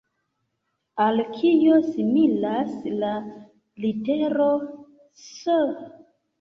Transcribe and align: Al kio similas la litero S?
Al 1.03 1.21
kio 1.35 1.75
similas 1.91 2.73
la 3.05 3.13
litero 3.87 4.51
S? 5.25 5.63